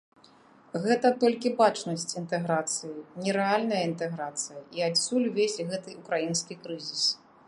Гэта 0.83 1.07
толькі 1.23 1.51
бачнасць 1.59 2.15
інтэграцыі, 2.21 2.95
не 3.25 3.35
рэальная 3.37 3.81
інтэграцыя, 3.89 4.59
і 4.79 4.87
адсюль 4.89 5.29
увесь 5.31 5.61
гэты 5.69 5.89
ўкраінскі 6.01 6.59
крызіс. 6.65 7.05